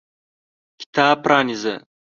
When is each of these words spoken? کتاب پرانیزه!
کتاب 0.79 1.15
پرانیزه! 1.23 1.73